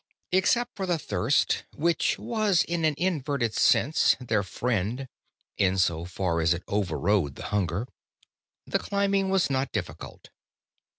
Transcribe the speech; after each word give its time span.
Except 0.31 0.75
for 0.75 0.87
the 0.87 0.97
thirst 0.97 1.63
which 1.75 2.17
was 2.17 2.63
in 2.63 2.85
an 2.85 2.95
inverted 2.97 3.53
sense 3.53 4.15
their 4.19 4.41
friend, 4.41 5.07
insofar 5.59 6.41
as 6.41 6.55
it 6.55 6.63
overrode 6.67 7.35
the 7.35 7.43
hunger 7.53 7.85
the 8.65 8.79
climbing 8.79 9.29
was 9.29 9.51
not 9.51 9.71
difficult. 9.71 10.29